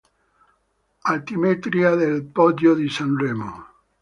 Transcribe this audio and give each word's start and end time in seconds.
Altimetria 1.11 1.93
del 1.95 2.23
Poggio 2.23 2.73
di 2.73 2.89
Sanremo 2.89 3.65